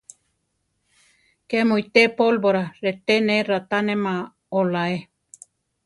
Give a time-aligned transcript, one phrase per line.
[1.49, 2.63] ¿Ké mu ité pólvora?
[2.85, 4.13] reté ne raʼtánema
[4.59, 4.97] oláe.